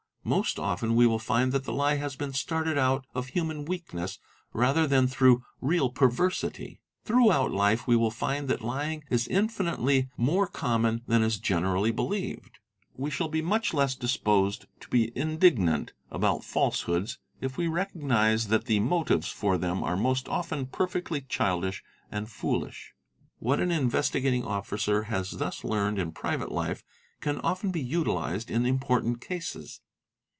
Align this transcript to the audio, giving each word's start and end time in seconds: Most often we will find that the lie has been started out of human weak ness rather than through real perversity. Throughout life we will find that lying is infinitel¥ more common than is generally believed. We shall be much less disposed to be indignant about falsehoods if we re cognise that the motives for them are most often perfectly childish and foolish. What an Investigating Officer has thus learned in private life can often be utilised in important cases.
Most 0.23 0.59
often 0.59 0.95
we 0.95 1.07
will 1.07 1.17
find 1.17 1.51
that 1.51 1.63
the 1.63 1.73
lie 1.73 1.95
has 1.95 2.15
been 2.15 2.31
started 2.31 2.77
out 2.77 3.07
of 3.15 3.29
human 3.29 3.65
weak 3.65 3.91
ness 3.91 4.19
rather 4.53 4.85
than 4.85 5.07
through 5.07 5.43
real 5.59 5.89
perversity. 5.89 6.79
Throughout 7.03 7.49
life 7.51 7.87
we 7.87 7.95
will 7.95 8.11
find 8.11 8.47
that 8.47 8.61
lying 8.61 9.03
is 9.09 9.27
infinitel¥ 9.27 10.09
more 10.17 10.45
common 10.45 11.01
than 11.07 11.23
is 11.23 11.39
generally 11.39 11.89
believed. 11.91 12.59
We 12.95 13.09
shall 13.09 13.29
be 13.29 13.41
much 13.41 13.73
less 13.73 13.95
disposed 13.95 14.67
to 14.81 14.89
be 14.89 15.11
indignant 15.17 15.91
about 16.11 16.43
falsehoods 16.43 17.17
if 17.41 17.57
we 17.57 17.67
re 17.67 17.85
cognise 17.85 18.49
that 18.49 18.65
the 18.65 18.79
motives 18.79 19.29
for 19.29 19.57
them 19.57 19.83
are 19.83 19.97
most 19.97 20.29
often 20.29 20.67
perfectly 20.67 21.21
childish 21.21 21.83
and 22.11 22.29
foolish. 22.29 22.93
What 23.39 23.59
an 23.59 23.71
Investigating 23.71 24.45
Officer 24.45 25.05
has 25.05 25.31
thus 25.31 25.63
learned 25.63 25.97
in 25.97 26.11
private 26.11 26.51
life 26.51 26.83
can 27.21 27.39
often 27.39 27.71
be 27.71 27.81
utilised 27.81 28.51
in 28.51 28.67
important 28.67 29.19
cases. 29.19 29.81